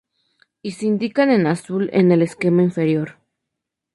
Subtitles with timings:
[0.63, 3.19] Y se indican en azul en el esquema inferior.